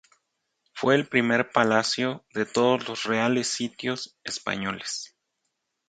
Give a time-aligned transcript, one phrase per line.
[0.73, 5.15] Fue el primer palacio de todos los Reales Sitios españoles.